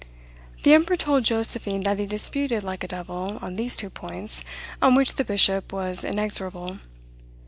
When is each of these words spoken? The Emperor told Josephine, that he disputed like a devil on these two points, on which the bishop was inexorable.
The 0.63 0.73
Emperor 0.73 0.95
told 0.95 1.25
Josephine, 1.25 1.81
that 1.83 1.99
he 1.99 2.07
disputed 2.07 2.63
like 2.63 2.83
a 2.83 2.87
devil 2.87 3.37
on 3.39 3.53
these 3.53 3.77
two 3.77 3.91
points, 3.91 4.43
on 4.81 4.95
which 4.95 5.13
the 5.13 5.23
bishop 5.23 5.71
was 5.71 6.03
inexorable. 6.03 6.79